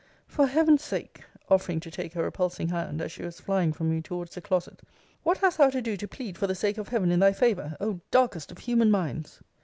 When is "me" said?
3.91-4.01